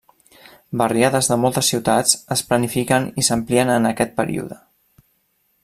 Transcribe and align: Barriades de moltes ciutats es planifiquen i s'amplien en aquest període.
Barriades 0.81 1.27
de 1.31 1.37
moltes 1.43 1.69
ciutats 1.73 2.15
es 2.37 2.43
planifiquen 2.53 3.05
i 3.25 3.29
s'amplien 3.29 3.73
en 3.75 3.87
aquest 3.91 4.17
període. 4.23 4.59